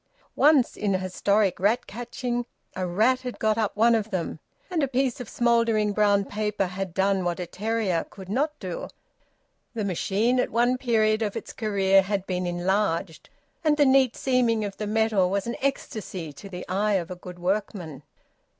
[0.35, 4.39] Once, in a historic rat catching, a rat had got up one of them,
[4.71, 8.87] and a piece of smouldering brown paper had done what a terrier could not do.
[9.75, 13.29] The machine at one period of its career had been enlarged,
[13.63, 17.15] and the neat seaming of the metal was an ecstasy to the eye of a
[17.15, 18.01] good workman.